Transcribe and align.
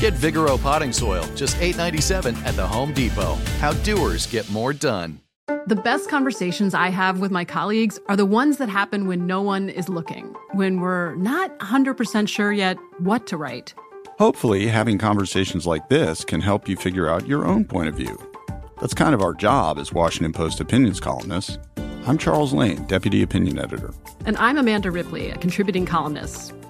Get 0.00 0.14
Vigoro 0.14 0.62
potting 0.62 0.92
soil, 0.92 1.24
just 1.34 1.56
$8.97 1.56 2.36
at 2.44 2.54
the 2.54 2.64
Home 2.64 2.92
Depot. 2.92 3.34
How 3.58 3.72
doers 3.82 4.26
get 4.26 4.48
more 4.48 4.72
done. 4.72 5.20
The 5.66 5.74
best 5.74 6.08
conversations 6.08 6.72
I 6.72 6.90
have 6.90 7.18
with 7.18 7.32
my 7.32 7.44
colleagues 7.44 7.98
are 8.06 8.14
the 8.14 8.24
ones 8.24 8.58
that 8.58 8.68
happen 8.68 9.08
when 9.08 9.26
no 9.26 9.42
one 9.42 9.68
is 9.68 9.88
looking, 9.88 10.36
when 10.52 10.80
we're 10.80 11.16
not 11.16 11.58
100% 11.58 12.28
sure 12.28 12.52
yet 12.52 12.78
what 12.98 13.26
to 13.26 13.36
write. 13.36 13.74
Hopefully, 14.20 14.68
having 14.68 14.98
conversations 14.98 15.66
like 15.66 15.88
this 15.88 16.24
can 16.24 16.40
help 16.40 16.68
you 16.68 16.76
figure 16.76 17.08
out 17.08 17.26
your 17.26 17.44
own 17.44 17.64
point 17.64 17.88
of 17.88 17.96
view. 17.96 18.16
That's 18.80 18.94
kind 18.94 19.14
of 19.14 19.22
our 19.22 19.34
job 19.34 19.78
as 19.78 19.92
Washington 19.92 20.32
Post 20.32 20.60
opinions 20.60 21.00
columnists. 21.00 21.58
I'm 22.06 22.18
Charles 22.18 22.52
Lane, 22.52 22.84
Deputy 22.84 23.22
Opinion 23.22 23.58
Editor. 23.58 23.92
And 24.26 24.36
I'm 24.36 24.58
Amanda 24.58 24.92
Ripley, 24.92 25.30
a 25.30 25.36
contributing 25.38 25.86
columnist. 25.86 26.54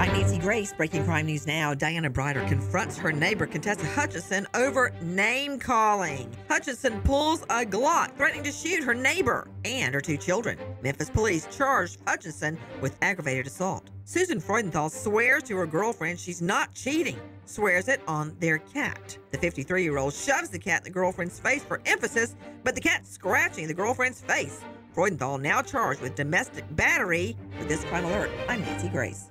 I'm 0.00 0.14
Nancy 0.14 0.38
Grace. 0.38 0.72
Breaking 0.72 1.04
crime 1.04 1.26
news 1.26 1.46
now. 1.46 1.74
Diana 1.74 2.08
Brighter 2.08 2.42
confronts 2.44 2.96
her 2.96 3.12
neighbor, 3.12 3.46
Contessa 3.46 3.84
Hutchison, 3.84 4.46
over 4.54 4.94
name 5.02 5.58
calling. 5.58 6.34
Hutchison 6.48 7.02
pulls 7.02 7.42
a 7.50 7.66
Glock, 7.66 8.16
threatening 8.16 8.42
to 8.44 8.50
shoot 8.50 8.82
her 8.82 8.94
neighbor 8.94 9.46
and 9.66 9.92
her 9.92 10.00
two 10.00 10.16
children. 10.16 10.56
Memphis 10.82 11.10
police 11.10 11.46
charged 11.54 11.98
Hutchison 12.06 12.56
with 12.80 12.96
aggravated 13.02 13.46
assault. 13.46 13.90
Susan 14.06 14.40
Freudenthal 14.40 14.90
swears 14.90 15.42
to 15.42 15.56
her 15.58 15.66
girlfriend 15.66 16.18
she's 16.18 16.40
not 16.40 16.72
cheating, 16.74 17.18
swears 17.44 17.86
it 17.86 18.00
on 18.08 18.34
their 18.40 18.56
cat. 18.56 19.18
The 19.32 19.38
53 19.38 19.82
year 19.82 19.98
old 19.98 20.14
shoves 20.14 20.48
the 20.48 20.58
cat 20.58 20.80
in 20.80 20.84
the 20.84 20.90
girlfriend's 20.98 21.38
face 21.38 21.62
for 21.62 21.82
emphasis, 21.84 22.36
but 22.64 22.74
the 22.74 22.80
cat's 22.80 23.10
scratching 23.10 23.68
the 23.68 23.74
girlfriend's 23.74 24.22
face. 24.22 24.62
Freudenthal 24.96 25.42
now 25.42 25.60
charged 25.60 26.00
with 26.00 26.14
domestic 26.14 26.64
battery. 26.74 27.36
With 27.58 27.68
this 27.68 27.84
crime 27.84 28.06
alert, 28.06 28.30
I'm 28.48 28.62
Nancy 28.62 28.88
Grace. 28.88 29.30